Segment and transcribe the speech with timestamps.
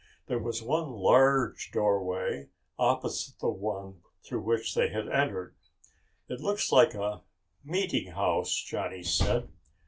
[0.25, 5.53] There was one large doorway opposite the one through which they had entered.
[6.27, 7.21] "It looks like a
[7.63, 9.49] meeting house," Johnny said.